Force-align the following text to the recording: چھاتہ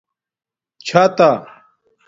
چھاتہ 0.85 1.29